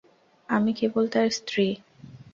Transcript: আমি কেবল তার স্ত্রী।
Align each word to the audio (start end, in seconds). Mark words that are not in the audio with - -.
আমি 0.49 0.71
কেবল 0.73 1.03
তার 1.07 1.27
স্ত্রী। 1.31 1.65